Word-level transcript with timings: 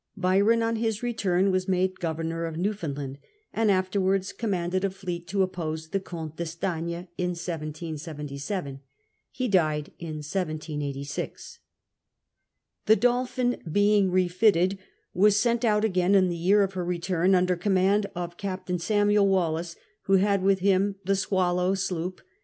Byron 0.17 0.63
on 0.63 0.77
his 0.77 1.03
return 1.03 1.51
was 1.51 1.67
made 1.67 1.97
(lovernor 1.99 2.47
of 2.49 2.57
New 2.57 2.73
foundland, 2.73 3.19
and 3.53 3.69
afterwards 3.69 4.33
commanded 4.33 4.83
a 4.83 4.89
fleet 4.89 5.27
to 5.27 5.43
oppose 5.43 5.89
the 5.89 5.99
Comte 5.99 6.37
d'Estaign 6.37 6.87
in 6.89 7.05
1777. 7.37 8.79
Ho 9.37 9.47
died 9.47 9.91
in 9.99 10.15
1786. 10.25 11.59
The 12.87 12.95
Dolphin, 12.95 13.61
being 13.71 14.09
refitted, 14.09 14.79
was 15.13 15.37
sent 15.37 15.63
out 15.63 15.85
again 15.85 16.15
in 16.15 16.29
the 16.29 16.35
year 16.35 16.63
of 16.63 16.73
her 16.73 16.83
return, 16.83 17.35
under 17.35 17.55
command 17.55 18.07
of 18.15 18.37
Captain 18.37 18.79
Samuel 18.79 19.27
Wallis, 19.27 19.75
who 20.05 20.13
had 20.13 20.41
with 20.41 20.61
him 20.61 20.95
the 21.05 21.15
Swallow 21.15 21.75
sloop. 21.75 22.21